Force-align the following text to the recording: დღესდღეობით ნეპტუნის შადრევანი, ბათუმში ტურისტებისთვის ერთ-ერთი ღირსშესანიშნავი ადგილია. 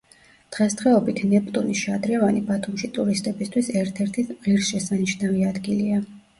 დღესდღეობით 0.55 1.21
ნეპტუნის 1.33 1.83
შადრევანი, 1.89 2.43
ბათუმში 2.49 2.91
ტურისტებისთვის 2.97 3.71
ერთ-ერთი 3.85 4.29
ღირსშესანიშნავი 4.35 5.49
ადგილია. 5.55 6.05